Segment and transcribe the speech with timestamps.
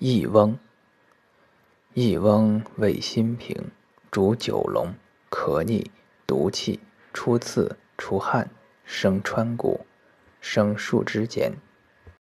[0.00, 0.58] 一翁，
[1.94, 3.70] 一翁味辛平，
[4.10, 4.92] 主九龙，
[5.30, 5.88] 咳逆，
[6.26, 6.80] 毒气，
[7.12, 8.50] 出刺，出汗，
[8.84, 9.86] 生川谷，
[10.40, 11.52] 生树枝间。